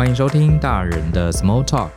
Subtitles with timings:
[0.00, 1.90] 欢迎收听大人的 Small Talk，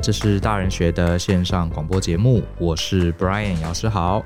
[0.00, 4.24] 这是大人学的线上广播节目，我是 Brian 姚诗豪。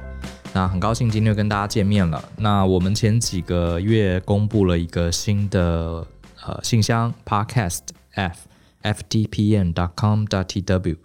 [0.52, 2.22] 那很高兴今天又跟大家见面了。
[2.36, 6.06] 那我们前几个月公布了一个新的
[6.44, 7.78] 呃信箱 Podcast
[8.10, 8.36] F
[8.82, 10.96] ftpm.com.tw，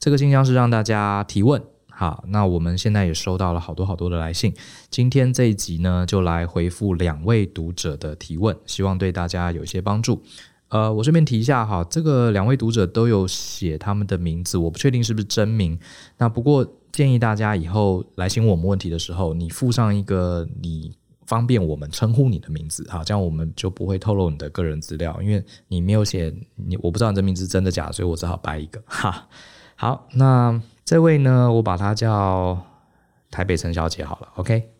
[0.00, 1.62] 这个信箱是让大家提问。
[1.88, 4.52] 好，那我们现在也收到了好多好多的来信。
[4.90, 10.24] 今天这一集呢，就来回复两位读者的提问，希望对大家有一些帮助。
[10.68, 15.78] 呃，我顺便提一下哈，这个两位读者都有写他们的名字，我不确定是不是真名。
[16.18, 20.92] 那不过建议大家以后来信问我们问题的时候，你附上一个你
[21.26, 29.28] 方便我们称呼你的名字哈，这样我们就不会透露你的个人资料，因为你没有写你，我不知道你的名字真的假的，所以我只好掰一个哈。
[29.74, 30.60] 好，那。
[30.86, 32.56] 这位呢，我把他叫
[33.28, 34.70] 台北陈小姐好了，OK。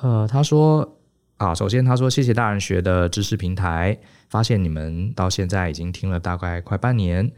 [0.00, 0.96] 呃，他说
[1.36, 7.30] 啊，首先他说谢谢大人学的知识平台，发现你们到现在已经听了大概快半年，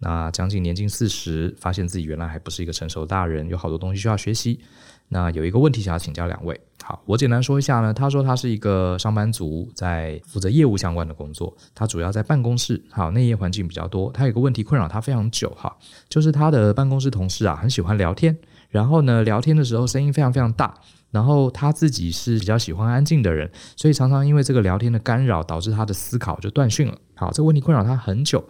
[0.00, 4.60] 那将近年近四十，发现自己原来还不是一个成熟大人，有好多东西需要学习。
[5.08, 6.58] 那有一个问题想要请教两位。
[6.82, 7.94] 好，我简单说一下呢。
[7.94, 11.54] 他说他是一个上班族，在负责业务相关的工作。
[11.74, 14.10] 他主要在办公室，好，内业环境比较多。
[14.12, 15.76] 他有个问题困扰他非常久，哈，
[16.08, 18.36] 就是他的办公室同事啊，很喜欢聊天。
[18.70, 20.74] 然后呢，聊天的时候声音非常非常大。
[21.14, 26.98] 然后他自己是比较喜欢安静的人，所以常常因为这个聊天的干扰，导致他的思考就断讯了。
[27.14, 28.44] 好，这个问题困扰他很久。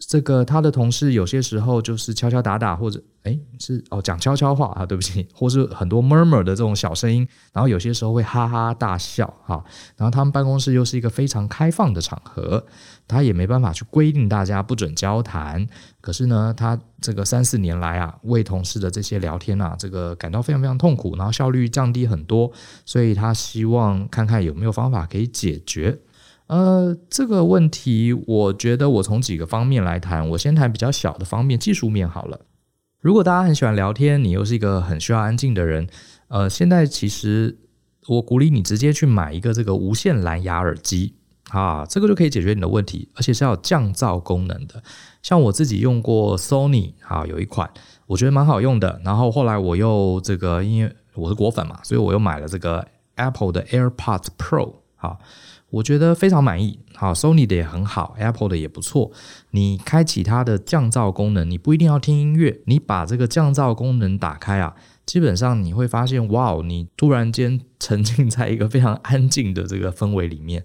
[0.00, 9.62] 这个他的同事有些时候就是敲敲打打，或者诶是哦讲悄悄话啊，对不起，或是很多 murmur 的这种小声音，然后有些时候会哈哈大笑哈。
[9.96, 12.64] 然后他们办公室又是一个非常开放的场合，
[13.06, 15.66] 他也没办法去规定大家不准交谈。
[16.00, 22.50] 可是呢，他这个三四年来啊，为同事的这些聊天啊，这个感到非常非常痛苦，然后效率降低很多，
[22.86, 25.98] 所以他希望看看有没有方法可以解决。
[26.46, 30.28] 呃，这个问题，我觉得我从几个方面来谈。
[30.30, 32.40] 我先谈比较小的方面，技术面好了。
[33.00, 35.88] 如果大家很喜欢聊天，你又是一个很需要安静的人，
[36.28, 37.56] 呃，现在其实
[38.08, 41.14] 我鼓励你直接去买一个这个无线蓝牙耳机
[41.48, 44.82] 啊，这个就可以解决你的问题，而且是要有降噪功能的。
[45.22, 47.70] 像我自己用过 Sony 啊，有一款
[48.06, 49.00] 我觉得蛮好用的。
[49.02, 55.16] 然后后来我又这个，因为我是果粉嘛，所以我又买了这个 Apple 的 AirPods Pro 啊。
[55.70, 59.10] 我觉得非常满意，好，Sony 的也很好，Apple 的也不错。
[59.52, 64.74] 你开启它的降噪功能，你不一定要听音乐，你把这个降噪功能打开啊，
[65.06, 70.64] 基本上你会发现，哇哦，你突然间沉浸在一个非常安静的这个氛围里面。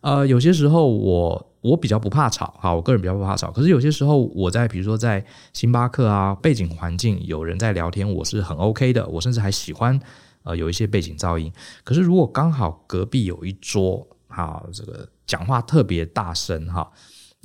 [0.00, 3.50] 呃，有些时候我我比较不怕吵，哈，我个人比较不怕吵。
[3.50, 9.98] 可是有些时候我在比如说在星巴克啊，背景环境有人在聊天，我是很 OK 的，我甚至还喜欢
[10.44, 11.52] 呃有一些背景噪音。
[11.82, 16.90] 可是如果刚好隔壁有一桌，好，这个讲话特别大声哈，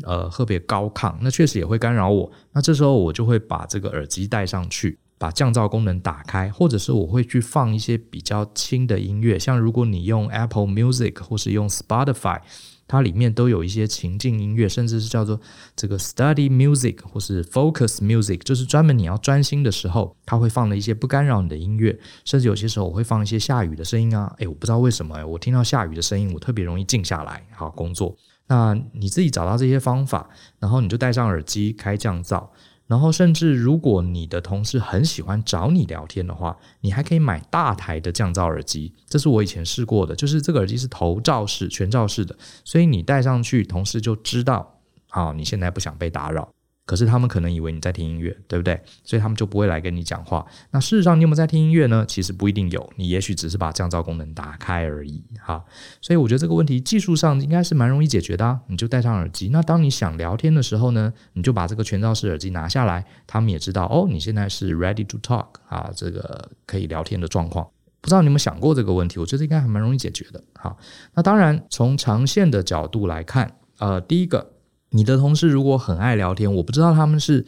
[0.04, 2.32] 呃，特别高亢，那确实也会干扰我。
[2.54, 12.42] 那这时候我就会把这个耳机戴上去，把降噪功能打开，或者是我会去放一些比较轻的音乐，像如果你用 Apple Music 或是用 Spotify。
[12.92, 15.40] 它里面都有一些情境音乐，甚至是叫做
[15.78, 21.98] 这个 study music 或是 focus music，就是专门你要专心的时候，它会放了一些不干扰你的音乐。
[22.26, 28.14] 甚至有些时候我会放一些下雨的声音啊，诶，我不知道为什么，我听到下雨的声音，我特别容易静下来，好工作。
[28.48, 32.50] 那你自己找到这些方法，然后你就戴上耳机开降噪。
[32.92, 38.94] 然后，甚至如果你的同事很喜欢找你聊天的话，你还可以买大台的降噪耳机。
[39.08, 42.36] 这是我以前试过的，就是这个耳机是头罩式、全罩式的，
[42.66, 44.78] 所以你戴上去，同事就知道，
[45.12, 46.50] 啊，你现在不想被打扰。
[46.92, 48.78] 可是他们可能以为你在听音乐，对不对？
[49.02, 50.46] 所以他们就不会来跟你讲话。
[50.72, 52.04] 那事实上，你有没有在听音乐呢？
[52.06, 55.24] 其实不一定有，你也许只是把降噪功能打开而已。
[55.40, 55.64] 哈，
[56.02, 58.60] 所以我觉得这个问题技术上应该是蛮容易解决的啊。
[58.68, 67.66] 你就戴上耳机，那当你想聊天的时候呢，你就把这个全罩式耳机拿下来，他们也知道哦，你现在是 ready to talk 啊，这个可以聊天的状况。
[68.02, 69.18] 不知道你有没有想过这个问题？
[69.18, 70.44] 我觉得应该还蛮容易解决的。
[70.56, 70.78] 好，
[71.14, 74.52] 那当然从长线的角度来看，呃，第一个。
[74.92, 77.46] 你的同事如果很爱聊天，我不知道他们是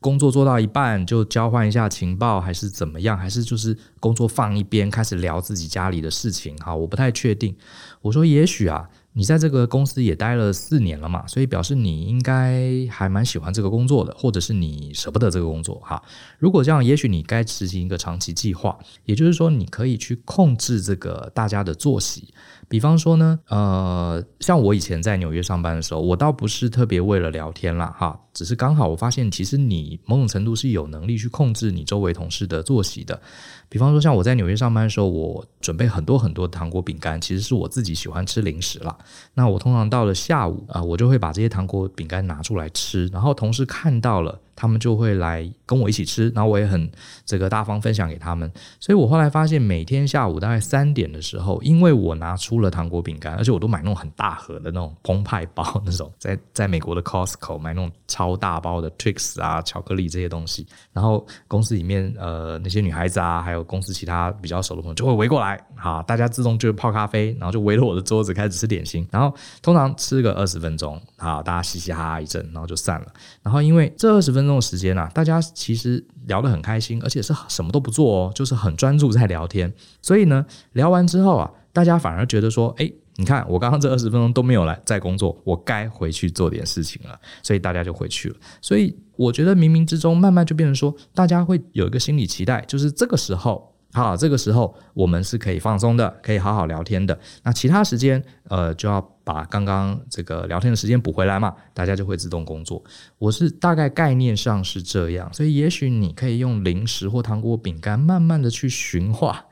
[0.00, 6.56] 工作做到一半就交换一下情报，还是怎么样，还是就是工作放一边开始聊自己家里的事情。
[6.58, 7.54] 哈，我不太确定。
[8.00, 15.80] 我说，也许啊，你在这个公司也待了四年了嘛，所以表示你应该还蛮喜欢这个工作的，或者是你舍不得这个工作。
[15.82, 16.00] 哈，
[16.38, 22.32] 如果这样，也许你该执行一个长期计划，也就是说，你可以去控制这个大家的作息。
[22.74, 33.22] 比方说呢，呃，像我以前在纽约上班的时候，我倒不是特别为了聊天啦，哈，只是刚好我发现，其实你某种程度是有能力去控制你周围同事的作息的。
[33.68, 38.98] 比方说，像我在纽约上班的时候，我准备很多很多糖果饼干，其实是我自己喜欢吃零食啦。
[39.34, 44.40] 那我通常到了下午啊，我就会把这些糖果饼干拿出来吃，然后同事看到了。
[44.56, 46.90] 他们就会来跟我一起吃，然后我也很
[47.24, 48.50] 这个大方分享给他们。
[48.80, 60.66] 所以我后来发现，每天下午大概三点的时候，因为我拿出了糖果饼干，而且我都买那种很大盒的那种澎湃包，那种 在在美国的 Costco 买那种超大包的 Twix 啊、巧克力这些东西。
[60.92, 69.06] 然后公司里面呃那些女孩子啊，还有公司其他比较熟的朋友就会围过来，好，大家自动就泡咖啡，然后就围着我的桌子开始吃点心。
[69.10, 73.06] 然后通常吃个二十分钟，好，大家嘻嘻哈哈一阵，然后就散了。
[73.44, 74.54] 然后因为这二十分钟。
[74.54, 79.72] 的时间啊，大家其实聊得很开心，而且是什么都不做哦，就是很专注在聊天。
[80.00, 87.18] 所以呢，聊完之后啊，大家反而觉得说，哎，你看我刚刚这二十分钟都没有来在工作，我该回去做点事情了。
[87.42, 88.36] 所以大家就回去了。
[88.62, 93.73] 所以我觉得冥冥之中，慢慢就变成说，大家会有一个心理期待，就是这个时候。
[93.94, 97.16] 好，这个时候我们是可以放松的，可以好好聊天的。
[97.44, 102.82] 那其他时间，呃，就要把刚刚这个聊天的时间补回来嘛，大家就会自动工作。
[103.18, 109.46] 我是大概概念上是这样，所以也许你可以用零食或糖果、饼干，慢慢的去驯化，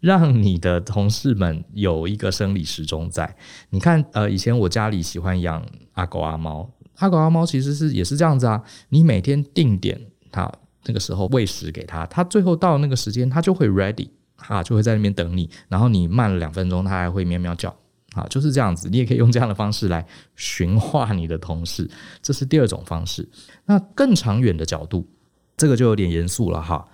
[0.00, 3.34] 让你的同事们有一个生理时钟在。
[3.70, 5.64] 你看，呃，以前我家里喜欢养
[5.94, 9.98] 阿狗阿猫，阿狗阿猫其实是也是这样子啊，你每天定点
[10.30, 10.52] 它。
[10.86, 15.50] 那个时候喂食给他，他最后到那个时间，他就会 ready 啊，就会在那边等你。
[15.68, 17.74] 然后你慢了两分钟，他还会喵喵叫
[18.14, 18.88] 啊，就是这样子。
[18.88, 20.06] 你也可以用这样的方式来
[20.36, 21.90] 驯化你的同事，
[22.22, 23.28] 这是第二种方式。
[23.66, 25.06] 那更长远的角度，
[25.56, 26.86] 这个就有点严肃了哈。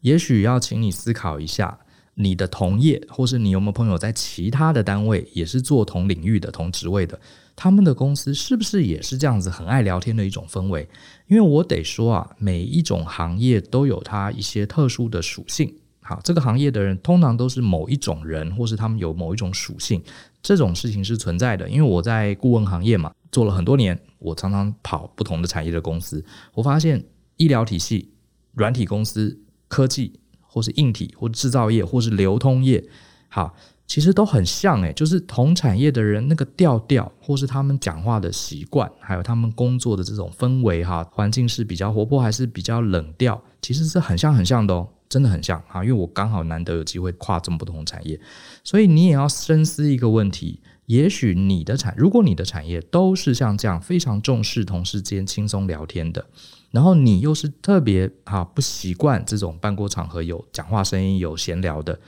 [0.00, 1.78] 也许要请你思考一下，
[2.14, 7.18] 你的同业，或是你有没有朋友在其他的单位也是做同领域的、同职位的。
[7.56, 10.86] 他们的公司是不是也是这样子很爱聊天的一种氛围？
[11.26, 15.74] 因为我得说啊，每一种行业都有它一些特殊的属性。
[16.02, 20.00] 好，这个行业的人通常都是某一种人，或是他们有某一种属性，
[20.42, 21.68] 这种事情是存在的。
[21.68, 26.22] 因为我在顾问行业嘛，做了很多年，我常常跑不同的产业的公司，
[26.52, 27.02] 我发现
[27.38, 28.12] 医疗体系、
[28.52, 32.84] 软体公司、科技，或是硬体，或制造业，或是流通业，
[33.28, 33.56] 好。
[33.86, 45.84] 其实都很像诶，就是同产业的人那个调调，或是他们讲话的习惯，还有他们工作的这种氛围哈，环境是比较活泼还是比较冷调，其实是很像很像的哦，真的很像哈。
[45.84, 48.18] 因为我刚好难得有机会跨这么不同产业，
[48.64, 56.26] 所以你也要深思一个问题：也许你的产，如果你的产业都是像这样非常重视同事间轻松聊天的，
[56.72, 62.00] 然后你又是特别啊不习惯这种办公场合有讲话声音、有闲聊的。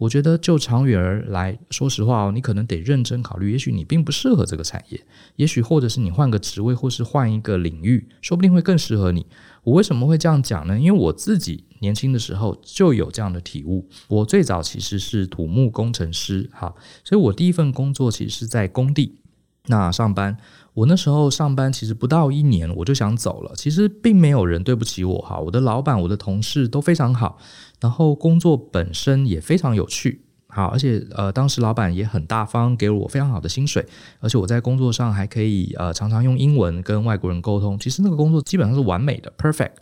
[0.00, 5.04] 我觉得就长远而来说实话哦，你可能得认真考虑，也许你并不适合这个产业，
[5.36, 9.26] 也许或者是你换个职位，或是换一个领域，说不定会更适合你。
[9.62, 10.80] 我为什么会这样讲呢？
[10.80, 13.86] 因为我自己年轻的时候就有这样的体悟。
[14.08, 16.74] 我最早其实是土木工程师，哈，
[17.04, 19.20] 所以我第一份工作其实是在工地
[19.66, 20.36] 那上班。
[20.72, 23.52] 我那时候上班其实不到一年，我就想走了。
[23.56, 27.38] 其实并没有人对不起我哈，我的老板、我的同事都非常好。
[27.80, 33.84] 然后工作本身也非常有趣，好，而且呃，当时老板也很大方，给了我非常好的薪水，
[34.20, 37.78] 而且我在工作上还可以呃常常用英文跟外国人沟通。
[37.78, 39.72] 其实那个工作基本上是完美的，perfect。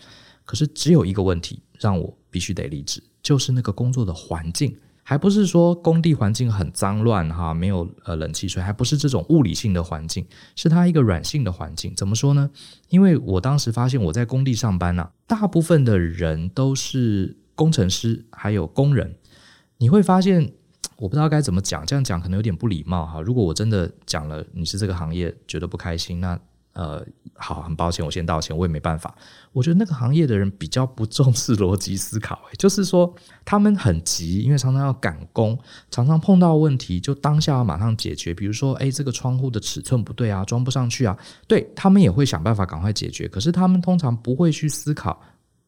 [0.45, 4.75] 可是只有一个问题让我必须得离职，就是那个工作的环境，
[5.09, 11.95] 还不是说工地环境很脏乱哈，没有呃冷气吹，还不是这种物理性的环境，是它一个软性的环境。
[11.97, 12.51] 怎么说呢？
[12.91, 17.39] 因为我当时发现我在工地上班啊，大部分的人都是。
[17.55, 19.17] 工程师还有工人，
[19.79, 20.53] 你会发现，
[20.97, 23.21] 我不知道该怎么讲，这样讲可能有点不礼貌哈。
[23.21, 26.39] 如果我真的讲了你是这个行业觉得不开心，那
[26.79, 27.05] 呃，
[27.35, 29.13] 好，很抱歉，我先道歉，我也没办法。
[29.51, 33.13] 我觉得那个行业的人比较不重视逻辑思考， 就是说
[33.45, 35.59] 他们很急，因为常常要赶工，
[35.91, 38.33] 常常碰到问题就当下要马上解决。
[38.33, 41.19] 比如说，诶，这个窗户的尺寸不对啊，装不上去啊，
[41.49, 43.27] 对，他们也会想办法赶快解决。
[43.27, 45.21] 可是他们通常不会去思考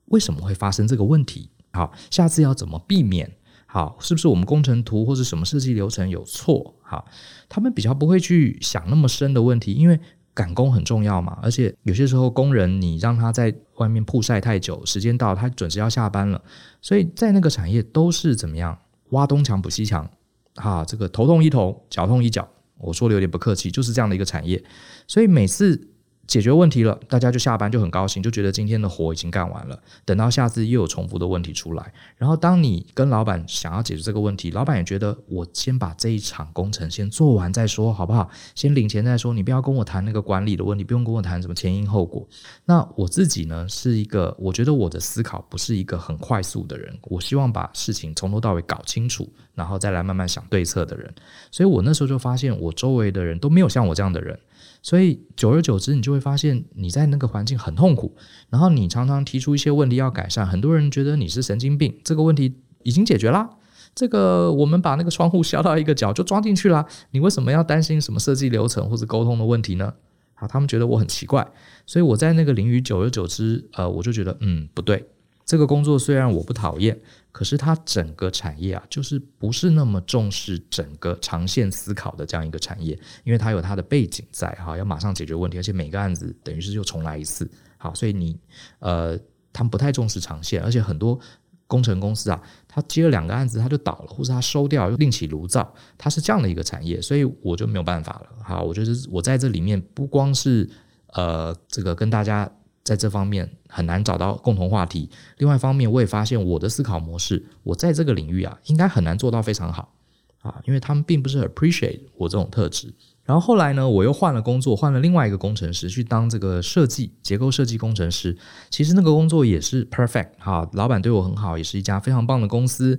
[0.05, 1.51] 为什么会发生这个问题。
[1.73, 3.29] 好，下次要怎么避免？
[3.67, 6.73] 好，是不是我们工程图或者什么设计流程有错？
[6.83, 7.05] 好，
[7.49, 9.99] 他们比较不会去想那么深的问题，因为
[10.35, 11.39] 赶工很重要嘛。
[11.43, 16.43] 而且有些时候工人你让他在外面曝晒太久，时间到他准时要下班了，
[16.81, 18.79] 所以在那个产业都是怎么样？
[19.11, 20.09] 挖东墙补西墙，
[20.55, 22.49] 哈，这个头痛医头，脚痛医脚。
[22.79, 24.63] 我说的有点不客气，就是这样的一个产业。
[25.07, 25.89] 所以每次
[26.31, 29.77] 解决问题了，大家就下班就很高兴，就觉得今天的活已经干完了。
[30.05, 38.31] 等到下次又有重复的问题出来，然后当你跟老板想要解决这个问题，老板也觉得我先把这一场工程先做完再说，好不好？
[38.55, 42.25] 先领钱再说，你不要跟我谈那个管理的问题，不用跟我谈什么前因后果。
[42.65, 51.13] 那我自己呢，是一个我觉得我的思考不是一个很快速的人，我希望把事情从头到尾搞清楚，然后再来慢慢想对策的人。
[51.51, 54.39] 所以我那时候就发现，我周围的人都没有像我这样的人。
[54.83, 58.17] 所以久而久之，你就会发现你在那个环境很痛苦，
[58.49, 61.99] 然后你常常提出一些问题要改善，很多人觉得你是神经病。
[62.03, 63.51] 这个问题已经解决啦，
[63.95, 69.93] 这个我们把那个窗户削到一个角就装进去了，你为什么要担心什么设计流程或者沟通的问题呢？
[70.35, 71.47] 好，他们觉得我很奇怪，
[71.85, 75.07] 所以我在那个领域久而久之，呃，我就觉得嗯，不对。
[75.51, 76.97] 这个工作虽然我不讨厌，
[77.33, 88.39] 可是它整个产业啊，就是不是那么重视整个长线思考的这样一个产业，因为它有它的背景在哈，要马上解决问题，而且每个案子等于是又重来一次，好，所以你
[88.79, 89.19] 呃，
[89.53, 91.19] 他们不太重视长线，而且很多
[91.67, 98.29] 工程公司啊，他接了两个案子他就倒了，或者他收掉又另起炉灶，它是这样的一个产业，所以我就没有办法了。
[98.45, 100.71] 好，我觉得我在这里面不光是
[101.15, 102.49] 呃，这个跟大家。
[102.91, 105.09] 在这方面很难找到共同话题。
[105.39, 109.95] 另外一方面，我也发现我的思考模式，我在这个领域啊，应该很难做到非常好
[110.43, 112.93] 啊，因为他们并不是 appreciate 我这种特质。
[113.23, 118.37] 然后后来呢，我又换了工作，换了另外一个工程师去当这个设计结构设计工程师。
[118.71, 122.99] 其实那个工作也是 perfect 哈，老板对我很好，也是一家非常棒的公司。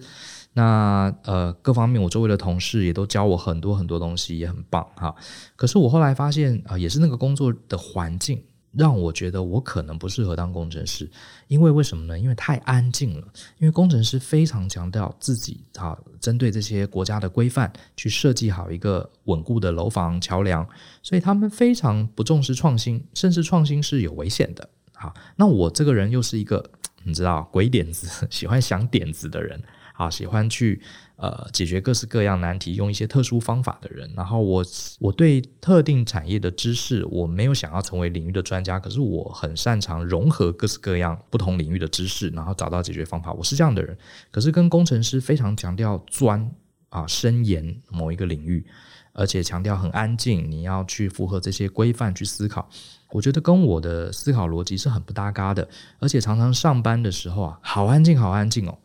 [0.53, 5.13] 那呃，各方面我周围的同事也都教我很多很多东西，也很棒哈。
[5.57, 8.41] 可是我后来发现啊，也是那个工作的环境。
[8.73, 11.09] 让我觉得我可能不适合当工程师，
[11.47, 12.17] 因为为什么呢？
[12.17, 13.27] 因为太安静了。
[13.57, 20.67] 因为工程师非常强调自己啊，针对这些国家的规范去设计好一个稳固的楼房、桥梁，
[21.03, 24.69] 所以他们非常不重视创新，甚至创新是有危险的。
[24.93, 26.63] 好，那我这个人又是一个
[27.03, 29.61] 你知道鬼点子， 喜欢想点子的人，
[30.01, 30.81] 啊，喜欢去。
[31.22, 34.12] 呃，解决各式各样难题，用一些特殊方法的人。
[34.15, 34.65] 然后我
[35.00, 43.31] 我对特定产业的知识，我没有想要成为领域的专家，可是我很擅长融合各式各样不同领域的知识，然后找到解决方法。
[43.34, 43.96] 我是这样的人。
[44.31, 46.51] 可是跟工程师非常强调钻
[46.89, 48.65] 啊，深研某一个领域，
[49.13, 52.67] 而且强调很安静，你要去符合这些规范去思考。
[53.12, 58.75] 我觉得跟我的思考逻辑是很不搭嘎的，而且常常上班的时候啊，好安静，好安静哦。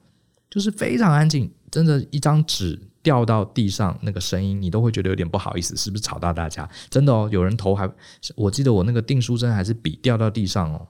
[0.50, 6.68] 就是非常安静，真的，一张纸掉到地上，那个声音你都会觉得有点不好意思，是不是吵到大家？
[6.88, 7.90] 真的哦，有人头还，
[8.34, 10.86] 我记得我那个订书针还是笔掉到地上哦，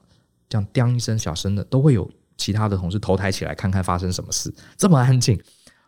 [0.47, 4.53] 这样“叮”一声小声的，都会有其他的同事头抬起来看看发生什么事。
[4.77, 5.39] 这么安静，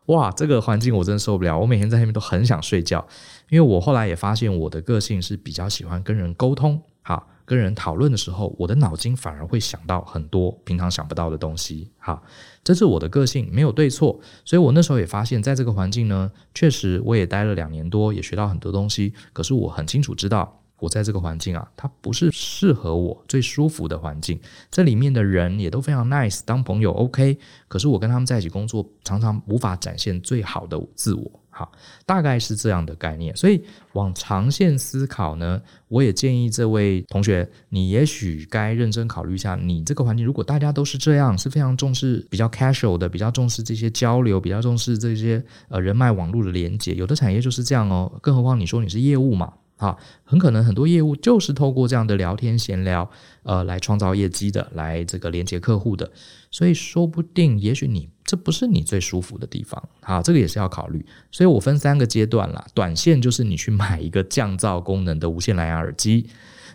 [0.07, 1.57] 哇，这个环境我真的受不了。
[1.57, 3.07] 我每天在那边都很想睡觉，
[3.49, 7.27] 因为我后来也发现我的个性是比较喜欢跟人沟通，好。
[7.50, 11.89] 跟人讨论的时候，我的脑筋反而会想到很多平常想不到的东西。
[11.98, 12.22] 哈，
[12.63, 14.20] 这是我的个性，没有对错。
[14.46, 19.13] 所以我那时候也发现，在这个环境呢，确实我也待了两年多，也学到很多东西。
[19.34, 24.39] 可是我很清楚知道，我在这个环境啊，它不是适合我最舒服的环境。
[24.70, 27.39] 这里面的人也都非常 nice，当朋友 OK。
[27.68, 31.38] 可是我跟他们在一起工作，常常无法展现最好的自我。
[31.59, 31.69] 好，
[32.05, 33.35] 大概是这样的概念。
[33.35, 33.61] 所以
[33.91, 46.95] 往长线思考呢，我也建议这位同学，你也许该认真考虑一下，你这个环境如果大家都是这样，是非常重视比较 casual 的，比较重视这些交流，比较重视这些呃人脉网络的连接。
[46.95, 49.51] 有的产业就是这样哦，更何况你说你是业务嘛。
[49.81, 53.09] 好，很可能很多业务就是透过这样的聊天闲聊，
[53.43, 56.12] 呃，来创造业绩的，来这个连接客户的，
[56.51, 59.81] 所以说不定，也许你这不是你最舒服的地方。
[60.01, 61.05] 好，这个也是要考虑。
[61.31, 66.27] 所以我分三个阶段啦，短线就是你去买一个降噪功能的无线蓝牙耳机，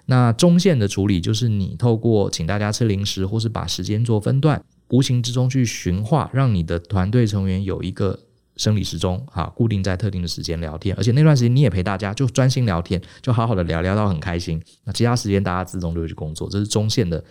[0.06, 8.20] 那中线的处理就是你透过请大家吃零食，或是把时间做分段，无形之中去驯化，让你的团队成员有一个。
[8.56, 14.62] 生理时钟，哈，固定在特定的时间聊天，而且那段时间你也陪大家，就专心聊天，就好好的聊聊到很开心。
[14.84, 17.22] 那其他时间大家自动就会去工作，这是中线的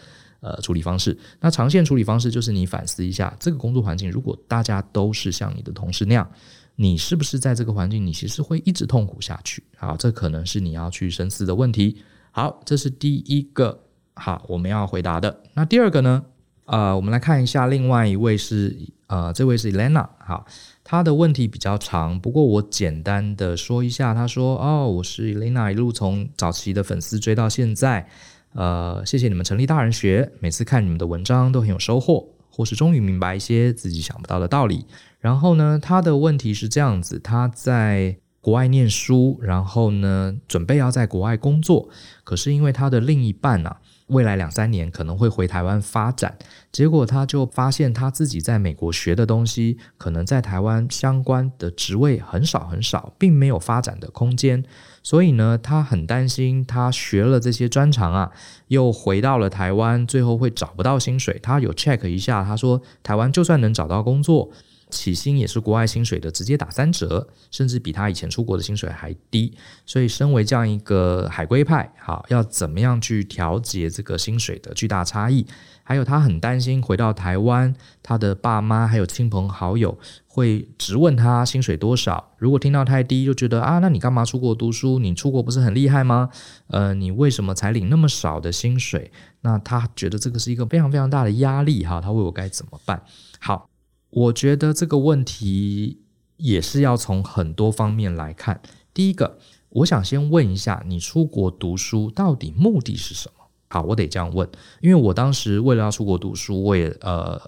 [0.42, 1.18] 呃处理方式。
[1.40, 6.30] 那长线处理方式就是你反思一下，这个工作环境如果大家都是像你的同事那样，
[6.76, 9.64] 你是不是在这个环境你其实会一直痛苦下去？
[9.78, 11.98] 好，这可能是你要去深思的问题。
[12.32, 13.80] 好，这是第一个，
[14.16, 15.42] 好，我们要回答的。
[15.54, 16.26] 那第二个呢？
[16.66, 18.76] 呃，我们来看一下，另外一位是
[19.14, 20.44] 呃，这位是 Elena，好。
[20.84, 24.12] 他的问题比较长，不过我简单的说一下。
[24.12, 28.08] 他说：“哦，我是 Elena，一路从早期的粉丝追到现在，
[28.54, 34.88] 呃，谢谢你们成立大人学，每次看你们的文章都很有收获，或是终于明白一些自己想不到的道理。”
[35.22, 41.88] 然后呢，他的问题是这样子：他在国外念书，然后呢，准备要在国外工作，
[42.24, 43.78] 可是因为他的另一半啊，
[44.14, 46.38] 未来两三年可能会回台湾发展，
[46.72, 54.64] 结果他就发现他自己在美国学的东西，可能在台湾相关的职位很少很少，并没有发展的空间，
[55.02, 58.32] 所以呢，他很担心他学了这些专长啊，
[58.68, 61.40] 又回到了台湾，最后会找不到薪水。
[61.42, 64.52] 他有 check 一下，他说台湾就算能找到工作。
[64.94, 69.54] 起薪也是国外薪水的直接打三折，甚至比他以前出国的薪水还低。
[69.86, 75.46] 所以，身为这样一个海归派，好，要怎么样去调节这个薪水的巨大差异？
[75.86, 79.98] 还有，他很担心回到台湾，他的爸妈还有亲朋好友
[80.28, 82.32] 会质问他薪水多少。
[82.38, 84.98] 如果听到太低，就觉得啊，那你干嘛出国读书？
[85.00, 86.30] 你出国不是很厉害吗？
[86.68, 89.12] 呃，你为什么才领那么少的薪水？
[89.42, 92.00] 那他觉得这个是一个非常非常大的压力哈。
[92.00, 93.04] 他问我该怎么办？
[93.40, 93.73] 好。
[94.16, 96.02] 我觉得这个问题
[96.38, 98.62] 也是要从很多方面来看。
[98.94, 99.40] 第一个，
[99.70, 103.46] 我想先问一下，你出国读书到底目的是什么？
[103.70, 104.48] 好，我得这样问，
[104.82, 107.42] 因为我当时为了要出国读书，我也呃，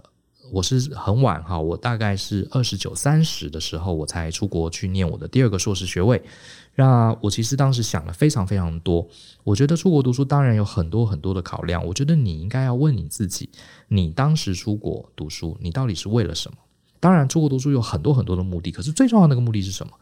[0.52, 6.24] 我是很晚哈，我大概是二十九、三十的时候，我才出国去念我的第二个硕士学位。
[6.76, 9.08] 那我其实当时想了非常非常多。
[9.44, 11.86] 我觉得出国读书当然有很多很多的考量。
[11.86, 13.50] 我觉得你应该要问你自己：
[13.88, 16.58] 你当时出国读书，你到底是为了什么？
[17.00, 19.94] 当然，出国读书有很多很多的目的，可是最重要的那个目的是什么？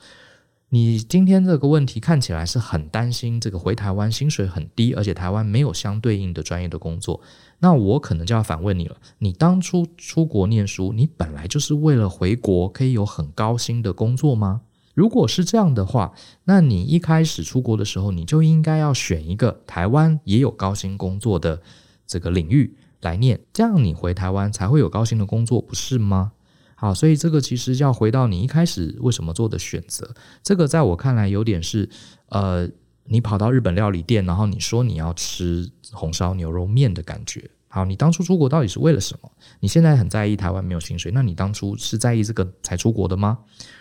[0.70, 7.22] 你今天这个问题看起来是很担心这个回台湾薪水很低，而且台湾没有相对应的专业的工作。
[7.60, 14.62] 那我可能就要反问你了：你当初出国念书，你本来就是为了回国可以有很高薪的工作吗？
[14.94, 21.62] 如果是这样的话，那你一开始出国的时候，你就应该要选一个台湾也有高薪工作的
[22.06, 26.34] 这个领域来念，这样你回台湾才会有高薪的工作，不是吗？
[26.76, 30.14] 好，所以这个其实要回到你一开始为什么做的选择。
[30.44, 31.90] 这个在我看来有点是，
[32.28, 32.70] 呃，
[33.06, 37.50] 你跑到日本料理店，然后你说你要吃红烧牛肉面的感觉。
[37.74, 39.32] 好，你当初出国到底是为了什么？
[39.60, 43.40] 你现在很在意台湾没有薪水，那你当初是在意这个才出国的吗？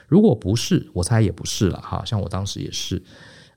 [0.09, 1.79] 如果不是，我猜也不是了。
[1.79, 3.03] 哈，像我当时也是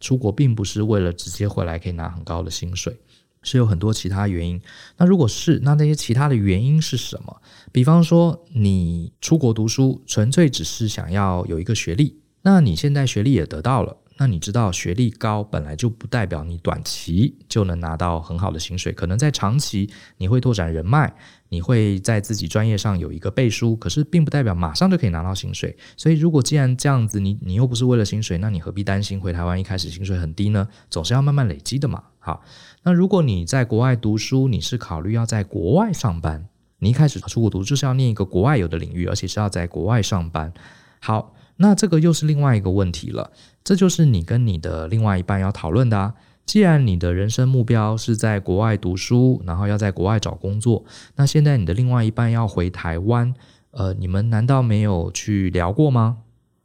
[0.01, 2.99] 出国，并不是为了直接回来可以拿很高的薪水。
[3.43, 4.61] 是有很多其他原因。
[4.97, 7.41] 那如果是，那那些其他的原因是什么？
[7.71, 12.19] 比方说，你出国读书，纯粹只是想要有一个学历。
[12.41, 21.13] 那你现在学历也得到了，那你知道学历高本来就不代表你短期就能拿到很好的薪水，可能在长期你会拓展人脉，
[21.49, 25.75] 你会在自己专业上有一个背书，可是并不代表马上就可以拿到薪水。
[25.97, 30.67] 所以，如果既然这样子，你你又不是为了薪水，那你何必担心回台湾一开始薪水很低呢？
[30.89, 32.03] 总是要慢慢累积的嘛。
[32.19, 32.43] 好。
[32.87, 36.47] 那如果你在国外读书，你是考虑要在国外上班，
[36.77, 40.53] 你一开始出国读就是要念一个国外有的领域，而且是要在国外上班。
[41.01, 43.31] 好，那这个又是另外一个问题了，
[43.65, 46.13] 这就是你跟你的另外一半要讨论的啊。
[46.45, 50.85] 既然你的人生目标是在国外读书，然后要在国外找工作，
[51.17, 53.33] 那现在你的另外一半要回台湾，
[53.71, 56.19] 呃，你们难道没有去聊过吗？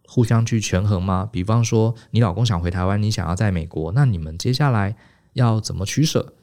[0.07, 1.29] 互相去权衡吗？
[1.33, 4.95] 比方说，你老公想回台湾，你想要在美国，那你们接下来。
[5.35, 6.35] 要怎么取舍，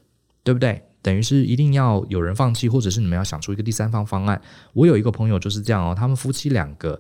[0.46, 0.82] 对不对？
[1.02, 4.42] 等于是一定要有人放弃，或者是你们要想出一个第三方方案。
[4.72, 6.98] 我有一个朋友就是这样哦，他们夫妻两个，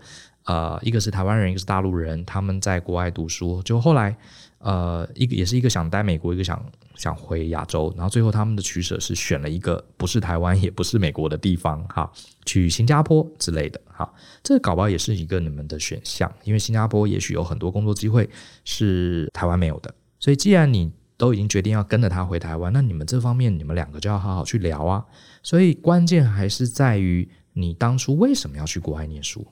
[0.48, 4.18] 呃，一个是台湾人，一个是大陆人，他们在国外读书，就后来，
[4.60, 6.60] 呃，一个也是一个想待美国，一个想
[6.96, 12.12] 想回亚洲，然后最后他们的取舍是选了一个不是台湾也不是美国的地方，哈，
[12.46, 18.30] 去新加坡之类的，哈，这个搞不好也是一个你们的选项，因为新加坡也许有很多工作机会
[18.64, 20.92] 是台湾没有的，所以既然你。
[21.20, 25.04] 都已经决定要跟着他回台湾，那你们这方面你们两个就要好好去聊啊。
[25.42, 29.44] 所以关键还是在于你当初为什么要去国外念书？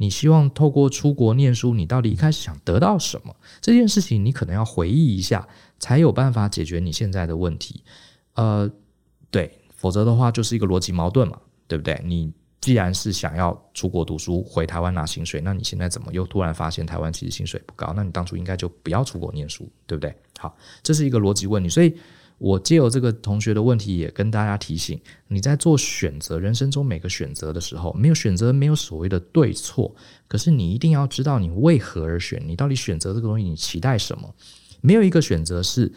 [0.00, 3.36] 你希望透过出国念书，你到底一开始想得到什么？
[3.60, 5.46] 这件事情你可能要回忆一下，
[5.78, 7.84] 才有办法解决你现在的问题。
[8.34, 8.70] 呃，
[9.30, 12.00] 对，否则的话就是一个逻辑矛盾嘛，对不对？
[12.04, 12.32] 你。
[12.62, 17.94] 既然是想要出国读书，回台湾拿薪水，那你现在怎么又突然发现台湾其实薪水不高？
[17.96, 20.14] 那你当初应该就不要出国念书，对不对？
[20.38, 21.70] 好，这是一个逻辑问题。
[21.70, 21.96] 所以
[22.40, 24.98] 我借由这个同学的问题，也跟大家提醒：
[25.28, 29.94] 你在做选择，人生中每个选择的时候，没有选择，没有所谓的对错。
[30.26, 34.34] 可是你一定要知道你为何而选，你到底选择这个东西，你期待什么？
[34.80, 35.92] 没有一个选择是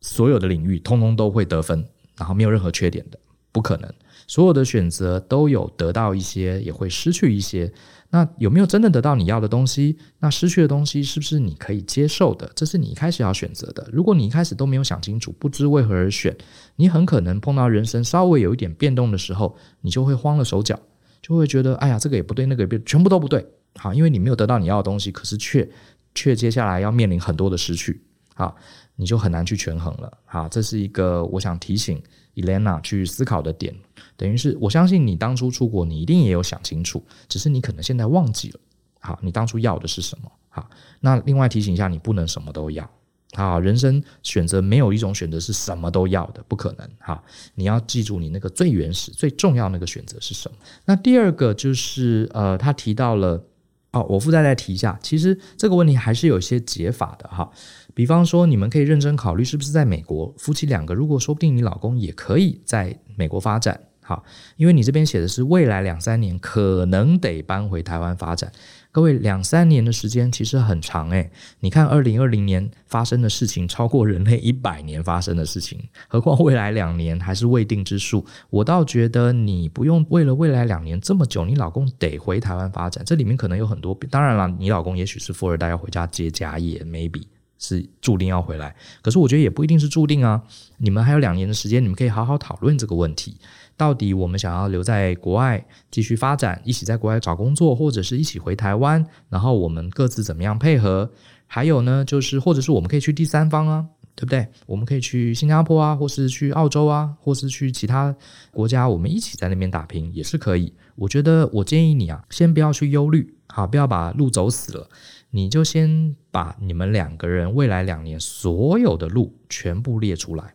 [0.00, 3.18] 所有的领域通通都会得分，然后没有任何缺点的，
[3.52, 3.92] 不可能。
[4.26, 7.70] 所有的选择都有得到一些，也会失去一些。
[8.14, 9.96] 那有没有真的得到你要的东西？
[10.18, 12.52] 那失去的东西是不是你可以接受的？
[12.54, 13.88] 这是你一开始要选择的。
[13.90, 16.36] 如果你一开始都没有想清楚，不知为何而选，
[16.76, 20.78] 你很可能碰到人生稍微有一点变动的时候，你就会慌了手脚，
[21.22, 23.46] 就会觉得哎呀，这个也不对，那个也不，全部都不对。
[23.76, 25.66] 好，因为你没有得到你要的东西，可是却
[26.14, 28.02] 却接下来要面临很多的失去，
[28.34, 28.54] 好，
[28.96, 30.12] 你就很难去权衡了。
[30.26, 32.02] 好，这是一个我想提醒
[32.34, 33.74] Elena 去思考的点。
[34.22, 38.60] 等于是，我相信你当初出国，你一定也有想清楚，只是你可能现在忘记了。
[39.00, 40.30] 好，你当初要的是什么？
[40.48, 42.88] 好，那另外提醒一下，你不能什么都要。
[43.32, 46.88] 好，人生选择没有一种选择是什么都要的，不可能。
[47.00, 47.24] 好，
[47.56, 50.56] 你要记住你那个最原始、最重要那个选择是什么。
[50.84, 53.44] 那第二个就是，呃，他提到了，
[53.90, 57.50] 哦，我附带再提一下，其实这个问题还是有一些解法的哈。
[57.92, 63.80] 比方说，你们可以认真考虑是不是在美国，夫妻两个，如果说不定你老公也可以在美国发展。
[64.02, 64.24] 好，
[64.56, 68.50] 因为你这边写的是未来两三年可能得搬回台湾发展。
[68.90, 78.26] 各位，两三年的时间其实很长诶，你看，二零二零年发生的事情超过人类一百年发生的事情，何况未来两年还是未定之数。
[78.50, 83.02] 我倒觉得你不用为了未来两年这么久，你老公得回台湾发展。
[83.06, 87.22] 这里面可能有很多，当然了，你老公也许是富二代要回家接家业，maybe
[87.58, 88.76] 是注定要回来。
[89.00, 90.42] 可是我觉得也不一定是注定啊。
[90.76, 93.38] 你们还有两年的时间，你们可以好好讨论这个问题。
[93.76, 101.10] 到底我们想要留在国外继续发展，一起在国外找工作，或者是一起回台湾，然后我们各自怎么样配合？
[101.46, 104.46] 还有呢，就是或者是我们可以去第三方啊，对不对？
[104.66, 108.14] 我们可以去新加坡啊，或是去澳洲啊，或是去其他
[108.50, 110.72] 国家，我们一起在那边打拼也是可以。
[110.94, 114.88] 我觉得我建议你啊，先不要去忧虑，好，不要把路走死了，
[115.30, 120.54] 你就先把你们两个人未来两年所有的路全部列出来。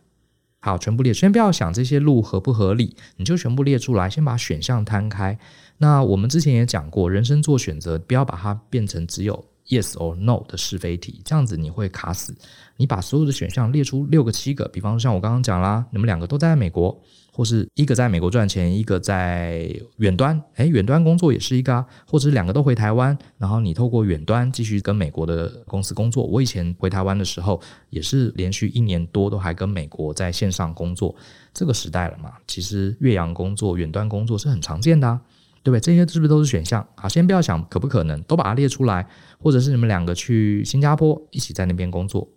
[0.60, 5.38] 好，全部列，先不要想这些路合不合理，你就全部列出来，先把选项摊开。
[5.78, 12.36] 那我们之前也讲过，人生做选择，不要把它变成只有 yes or no 的是非题，这样子你会卡死。
[12.76, 17.00] 你把所有的选项列出六个、七个，比方说像我刚刚讲啦，你们两个都在美国。
[17.38, 21.86] 或是一个在美国赚钱，一个在远端，诶，远端工作也是一个啊。
[22.04, 26.24] 或者两个都回台湾，然后你透过远端继续跟美国的公司工作。
[26.24, 31.14] 我以前回台湾的时候，也是连续一年多都还跟美国在线上工作。
[31.54, 35.20] 这个时代了嘛，其实越洋工作、远端工作是很常见的啊，
[35.62, 35.80] 对不对？
[35.80, 36.84] 这些是不是都是选项？
[36.96, 39.06] 啊，先不要想可不可能，都把它列出来。
[39.38, 42.28] 或者是你们两个去新加坡一起在那边工作，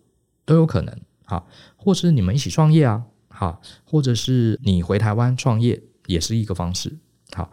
[0.45, 0.95] 都有可能。
[1.25, 3.03] 好，或是你们一起创业啊。
[3.41, 6.95] 好，或者是你回台湾创业也是一个方式。
[7.33, 7.49] 好，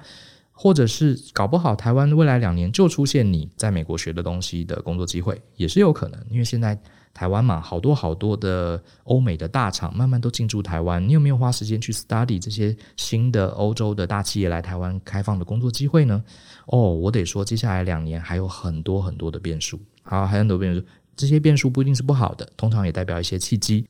[0.52, 6.22] 或者是搞不好台湾未来两年就出现你在美国学的东西的工作机会，也是有可能。
[6.28, 6.78] 因为现在
[7.14, 16.22] 台湾嘛，好多好多的欧美的大厂慢慢都进驻台湾，你有没有花时间去 study 这些新的欧洲的大企业来台湾开放的工作机会呢？
[16.66, 19.80] 哦，我得说，接下来两年还有很多很多的变数。
[20.02, 20.84] 好，还有很多变数，
[21.16, 23.86] 这些变数不一定是不好的，通常也代表一些契机。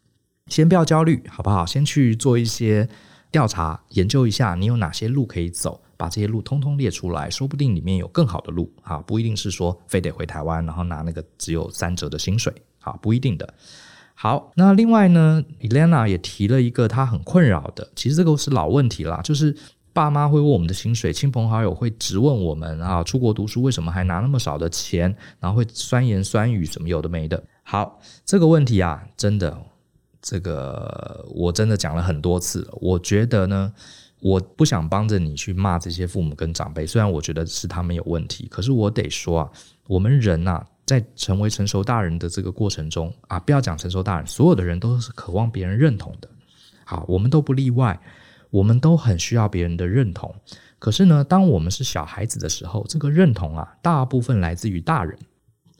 [0.48, 1.64] 先不要焦虑，好不好？
[1.64, 2.88] 先去做一些
[3.30, 8.98] 调查，研究一下你有哪些路可以走，把这些路通通列出来，说不定里面有更好的路啊！
[8.98, 13.54] 不一定是说非得回台湾，然后拿那个只有三折的薪水，啊，不一定的。
[14.14, 19.54] 好，那另外呢，Elena 也提了一个她很困扰的，其实这个是老问题啦，就是
[19.92, 27.44] 爸妈会问我们的薪水，亲朋好友会质问我们啊，出国读书为什么还拿那么少的钱，然后会酸言酸语什么有的没的。
[27.62, 29.56] 好，这个问题啊，真的。
[30.28, 33.72] 这个我真的讲了很多次了，我觉得呢，
[34.20, 39.50] 我不想帮着你去骂这些父母跟长辈，虽然我觉得是他们有问题，可是我得说啊，
[39.86, 46.28] 我们人呐，在成为成熟大人的这个过程中啊，不要讲成熟大人，所有的人都是渴望别人认同的，
[46.84, 47.98] 好，我们都不例外，
[48.50, 50.34] 我们都很需要别人的认同。
[50.78, 55.18] 可是呢，当我们是小孩子的时候，这个认同啊，大部分来自于大人，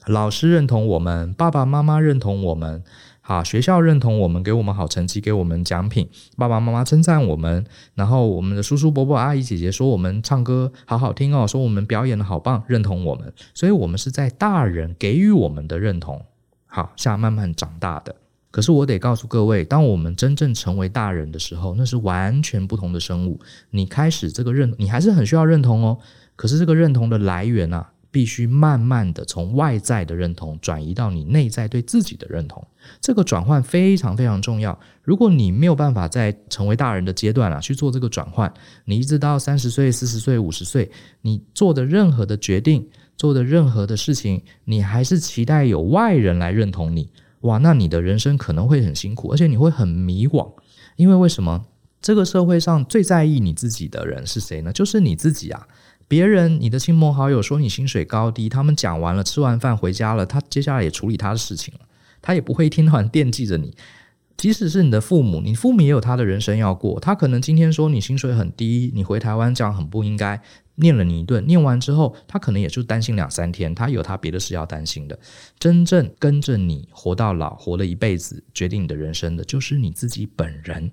[0.07, 2.83] 老师认同我们，爸爸妈妈认同我们。
[3.29, 7.62] 啊，学校认同我们，给我们好成绩，给我们奖品，爸爸妈妈称赞我们，
[7.95, 16.25] 然后我们的叔叔伯伯、阿姨姐姐说我们唱歌好好听哦，说我们表演的好棒，认同我们，所以我们是在大人给予我们的认同，
[16.64, 18.17] 好，下慢慢长大的。
[18.51, 23.38] 可是我得告诉各位，当我们真正成为大人的时候，那是完全不同的生物。
[23.73, 25.99] 你开始这个认，你还是很需要认同哦，
[26.35, 27.91] 可是这个认同的来源啊。
[28.18, 32.66] 必须慢慢的从外在的认同转移到你内在对自己的认同，
[33.00, 34.76] 这个转换非常非常重要。
[35.04, 38.52] 如果你没有办法在成为大人的阶段啊去做这个转换，
[38.87, 42.85] 你一直到三十岁、四十岁、五十岁，你做的任何的决定、
[43.16, 47.09] 做的任何的事情，你还是期待有外人来认同你，
[47.42, 50.50] 哇，那你的人生可能会很辛苦，而且你会很迷惘。
[50.96, 51.66] 因为为什么？
[52.00, 54.72] 这个社会上最在意你自己的人是谁呢？
[54.72, 55.68] 就是你自己啊。
[56.09, 61.81] 别人，你的亲朋好友说你薪水高低，他们讲完了，吃完饭回家了，他接下来也处理他的事情了，
[62.23, 63.77] 他也不会一天到晚惦记着你。
[64.38, 70.40] 即使是你的父母，你父母也有他的人生要过，他可能今天说你薪水很低，你回台湾这样很不应该，
[70.77, 75.18] 念了你一顿，念完之后，他可能也就担心两三天，他有他别的事要担心的。
[75.59, 80.90] 真正跟着你活到老，活了一辈子，决定你的人生的，就是你自己本人。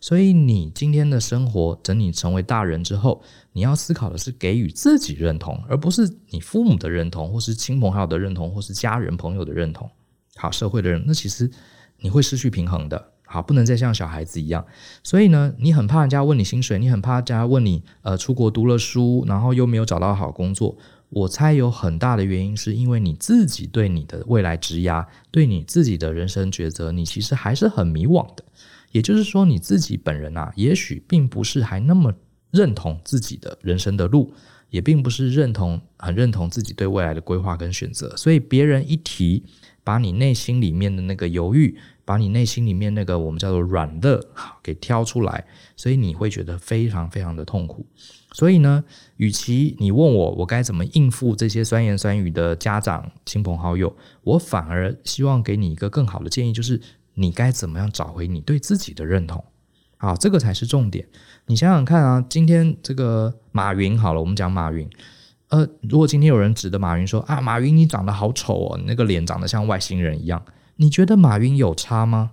[0.00, 3.20] 所以，你今天的生活，等你成为大人之后，
[3.52, 9.90] 你要思考的是给予自己认同，而不是你父母的认同，或是亲朋好友的认同，或是家人朋友的认同。
[10.36, 11.50] 好，社会的人，那其实
[11.98, 13.12] 你会失去平衡的。
[13.26, 14.64] 好，不能再像小孩子一样。
[15.02, 20.76] 所以呢，你很怕人家问你薪水，你很怕人家问你，呃，出国读了书，然后又没有找到好工作。
[21.10, 28.44] 我猜有很大的原因是因为你自己对你的未来职涯，对你自己的人生抉择，你其实还是很迷惘的。
[28.92, 32.14] 也就是说，你自己本人啊，也许并不是还那么
[32.50, 34.32] 认同自己的人生的路，
[34.70, 38.16] 也并不是认同很认同自己对未来的规划跟选择。
[38.16, 39.44] 所以别人一提，
[39.84, 41.76] 把你内心里面的那个犹豫。
[42.08, 44.18] 把你内心里面那个我们叫做软肋
[44.62, 45.44] 给挑出来，
[45.76, 47.84] 所以你会觉得非常非常的痛苦。
[48.38, 48.84] 所以呢，
[49.16, 56.80] 与其你问我我该怎么应付这些酸言酸语的家长、亲朋好友，我反而希望给你一个更好的建议，就是
[57.14, 59.44] 你该怎么样找回你对自己的认同。
[59.96, 61.08] 好，这个才是重点。
[61.46, 64.88] 你想想看啊，今天这个马云好了，我们讲马云。
[65.48, 70.40] 呃，如果今天有人指着马云说啊，马云你长得好丑哦，你那个脸长得像外星人一样。
[70.76, 72.30] 你觉得马云有差吗？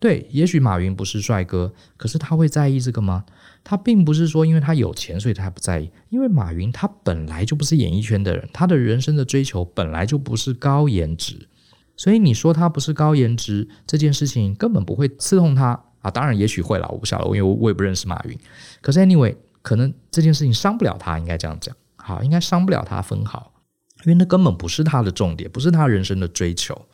[0.00, 3.26] 对，也许马云不是帅哥，可是他会在意这个吗？
[3.62, 11.46] 他并不是说因为他有钱所以他不在意，因为马云他本来就不是演艺圈的人，他的人生的追求本来就不是高颜值，
[11.98, 16.10] 所以你说他不是高颜值这件事情根本不会刺痛他啊。
[16.10, 18.38] 当然也许会了，我不晓得，因为我我也不认识马云。
[18.80, 23.52] 可是 anyway，可能这件事情伤不了他，应该这样讲，好，应该伤不了他分毫，
[24.06, 26.86] 因为那根本不是他的重点，不是他人生的追求。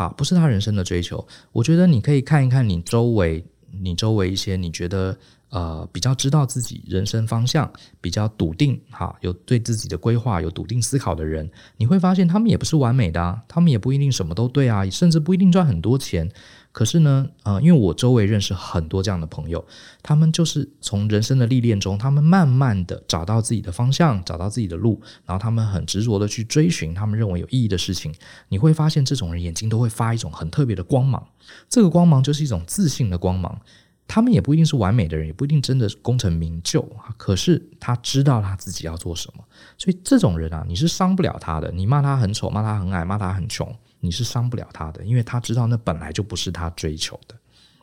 [0.00, 1.22] 啊，不是他人生的追求。
[1.52, 3.44] 我觉得你可以看一看你周围，
[3.82, 5.14] 你周围一些你觉得
[5.50, 16.30] 呃比较知道自己人生方向、比较笃定，哈，有对自己的规划有笃定思考的人，你会发现他们也不是完美的，他们也不一定什么都对啊，甚至不一定赚很多钱。
[16.72, 19.64] 可是呢，呃，因为我周围认识很多这样的朋友，
[20.02, 28.14] 他们就是从人生的历练中，他们慢慢的找到自己的方向，找到自己的路，然后他们很执着的去追寻他们认为有意义的事情。
[28.48, 31.26] 你会发现，这种人眼睛都会发一种很特别的光芒，
[31.68, 33.60] 这个光芒就是一种自信的光芒。
[34.06, 36.84] 他们也不一定是完美的人，也不一定真的功成名就，
[37.16, 39.44] 可是他知道他自己要做什么。
[39.78, 41.70] 所以这种人啊，你是伤不了他的。
[41.70, 43.72] 你骂他很丑，骂他很矮，骂他很穷。
[44.00, 47.34] 你是伤不了他的，因为他知道那本来就不是他追求的，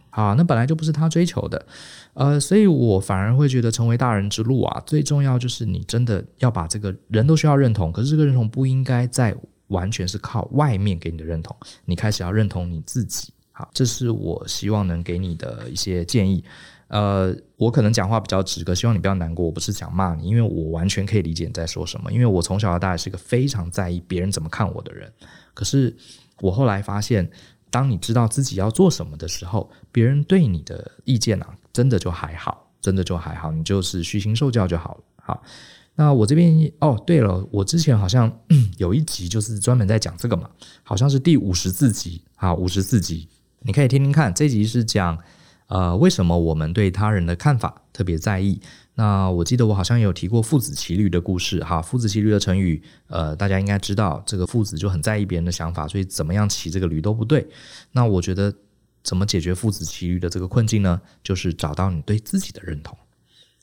[0.09, 1.65] 好，那本来就不是他追求的，
[2.13, 9.35] 呃，所以我反而会觉得成为大人之路啊，最重要就是你真的要把这个人都需要认同，可是这个认同不应该再
[9.67, 16.43] 完全是靠外面给你的认同，你开始要认同你自己，好，这是我希望能给你的一些建议，
[16.87, 25.11] 呃，我可能讲话比较直，可希望你不要难过，我不是想骂你，因为我完全可以理解你在说什么，因为我从小到大是一个非常在意别人怎么看我的人。
[25.53, 25.95] 可是
[26.39, 27.29] 我后来发现，
[27.69, 35.03] 当你知道自己要做什么的时候，别人对你的意见啊，真的就还好，真的就还好，你就是虚心受教就好了。
[35.17, 35.43] 好，
[35.95, 38.31] 那我这边哦，对了，我之前好像
[38.77, 40.49] 有一集就是专门在讲这个嘛，
[40.83, 43.27] 好像是第五十四集啊，五十四集，
[43.59, 44.33] 你可以听听看。
[44.33, 45.17] 这集是讲
[45.67, 48.59] 呃，为什么我们对他人的看法特别在意。
[48.95, 57.47] 那我记得我好像有提过父子骑驴的故事哈，父子骑驴的成语，呃，大家应该知道，这个父子就很在意别人的想法，所以怎么样骑这个驴都不对。
[57.91, 58.53] 那我觉得
[59.03, 60.99] 怎么解决父子骑驴的这个困境呢？
[61.23, 62.97] 就是找到你对自己的认同。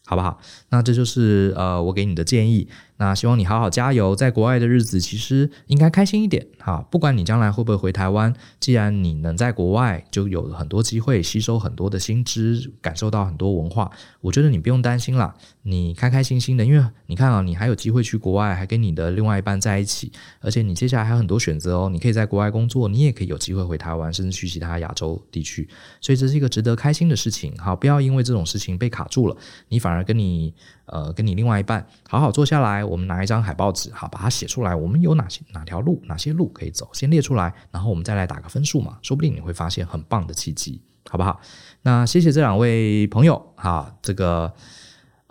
[0.07, 0.39] 好不好？
[0.69, 2.69] 那这就是呃我给你的建议。
[2.97, 6.87] 那希望你好好加油，在国外的日子其实应该开心一点哈。
[6.93, 13.91] 不管你将来会不会回台湾，既然你能在国外，就有很多机会吸收很多的新知，感受到很多文化。
[14.21, 21.89] 我觉得你不用担心啦，你开开心心的，因为你看啊，你还有机会去国外，还跟你的另外一半在一起，而且你接下来还有很多选择哦。
[21.91, 25.69] 你可以在国外工作，你也可以有机会回台湾，甚至去其他亚洲地区。
[26.01, 27.53] 所以这是一个值得开心的事情。
[27.59, 29.37] 好，不要因为这种事情被卡住了，
[29.69, 30.55] 你反而跟你。
[30.87, 34.75] 呃，跟你另外一半好好坐下来，我们拿一张海报纸，好把它写出来。
[34.75, 38.99] 我们有哪些哪条路，哪些路可以走，先列出来，然后我们再来打个分数嘛。
[39.03, 41.41] 说不定你会发现很棒的契机，好不好？
[41.83, 44.53] 那谢谢这两位朋友，哈，这个。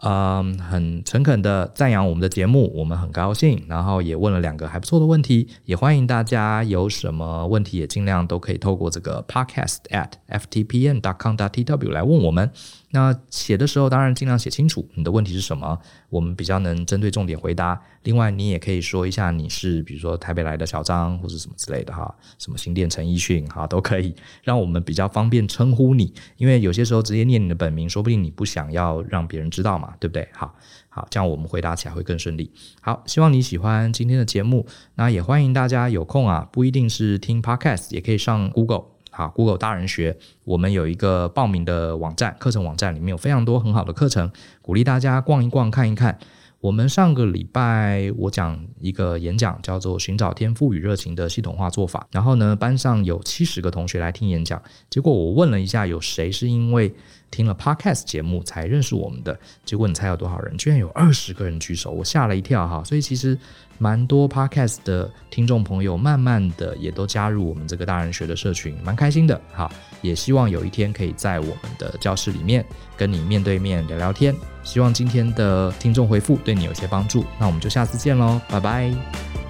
[0.06, 3.64] 嗯，很诚恳的赞扬我们的节目，我们很高兴。
[3.70, 12.52] 然后也问了两个还不错的问题，也欢迎大家有什么问题也尽量都可以透过这个 podcast at ftpn dot com dot tw 来问我们。
[12.94, 15.80] 那写的时候当然尽量写清楚你的问题是什么，
[16.10, 17.82] 我们比较能针对重点回答。
[18.04, 26.14] 另外你也可以说一下你是比如说台北来的小张或者什么之类的哈，什么新店陈奕迅哈都可以，让我们比较方便称呼你。
[26.38, 29.96] 因为有些时候直接念你的本名，说不定你不想要让别人知道嘛。
[30.00, 30.28] 对不对？
[30.34, 30.54] 好
[30.90, 32.52] 好，这样我们回答起来会更顺利。
[32.82, 38.84] 好，希望你喜欢今天的节目，那也欢迎大家有空啊，不一定是听 Podcast，也可以上 Google，
[39.16, 44.32] 好，Google 大人学，我们有一个报名的网站，课程网站里面有非常多很好的课程，
[44.64, 46.18] 鼓励大家逛一逛，看一看。
[46.64, 52.08] 我们上个礼拜我讲一个演讲，叫做“寻找天赋与热情的系统化做法”。
[52.10, 54.64] 然后呢，班上有七十个同学来听演讲。
[54.90, 56.96] 结果我问了一下，有谁是因为
[57.30, 59.38] 听了 Podcast 节目才认识我们的？
[59.66, 60.58] 结果你猜有多少人？
[60.58, 62.82] 居然有二十个人举手，我吓了一跳哈。
[62.86, 63.38] 所以其实
[63.78, 69.70] 蛮多 Podcast 的听众朋友，慢慢的也都加入我们这个大人学的社群，蛮开心的哈。
[70.04, 72.64] 也希望有一天可以在我们的教室里面
[72.96, 74.36] 跟你面对面聊聊天。
[74.62, 79.43] 希望今天的听众回复对你有些帮助，那我们就下次见喽，拜拜。